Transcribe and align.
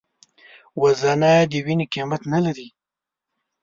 وژنه 0.81 1.33
د 1.51 1.53
وینې 1.65 1.85
قیمت 1.93 2.21
نه 2.33 2.39
لري 2.45 2.67